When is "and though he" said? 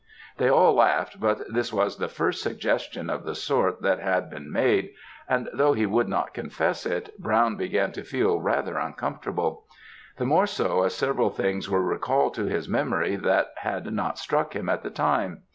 5.29-5.85